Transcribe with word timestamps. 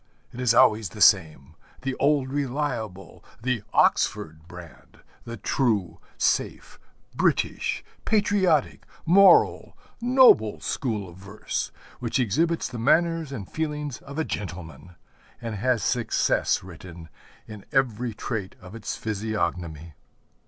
It 0.33 0.39
is 0.41 0.55
always 0.55 0.89
the 0.89 0.99
same, 0.99 1.53
the 1.83 1.93
'old 1.99 2.31
reliable,' 2.31 3.23
the 3.39 3.61
Oxford 3.71 4.47
brand, 4.47 5.01
the 5.25 5.37
true, 5.37 5.99
safe, 6.17 6.79
British, 7.13 7.83
patriotic, 8.03 8.87
moral, 9.05 9.77
noble 10.01 10.59
school 10.59 11.07
of 11.07 11.17
verse; 11.17 11.71
which 11.99 12.19
exhibits 12.19 12.67
the 12.67 12.79
manners 12.79 13.31
and 13.31 13.47
feelings 13.47 13.99
of 13.99 14.17
a 14.17 14.25
gentleman, 14.25 14.95
and 15.39 15.53
has 15.53 15.83
success 15.83 16.63
written 16.63 17.07
in 17.47 17.63
every 17.71 18.15
trait 18.15 18.55
of 18.59 18.73
its 18.73 18.97
physiognomy. 18.97 19.93